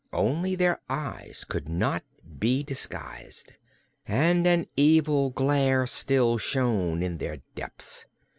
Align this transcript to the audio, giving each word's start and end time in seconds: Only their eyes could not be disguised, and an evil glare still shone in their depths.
Only 0.13 0.55
their 0.55 0.79
eyes 0.89 1.45
could 1.47 1.69
not 1.69 2.03
be 2.39 2.63
disguised, 2.63 3.51
and 4.07 4.47
an 4.47 4.65
evil 4.75 5.29
glare 5.29 5.85
still 5.85 6.39
shone 6.39 7.03
in 7.03 7.19
their 7.19 7.37
depths. 7.53 8.07